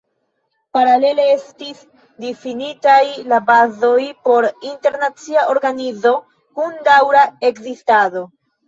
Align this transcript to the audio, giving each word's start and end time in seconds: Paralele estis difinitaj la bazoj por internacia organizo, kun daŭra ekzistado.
Paralele 0.77 1.25
estis 1.33 1.83
difinitaj 2.25 2.97
la 3.35 3.41
bazoj 3.51 4.09
por 4.31 4.49
internacia 4.73 5.47
organizo, 5.55 6.19
kun 6.59 6.79
daŭra 6.91 7.33
ekzistado. 7.55 8.31